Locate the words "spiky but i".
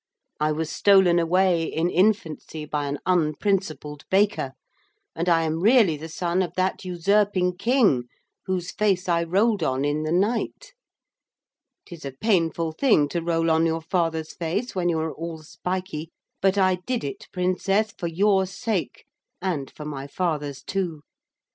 15.43-16.79